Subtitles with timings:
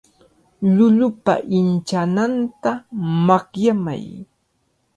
[0.75, 2.71] Llullupa inchananta
[3.27, 4.05] makyamay.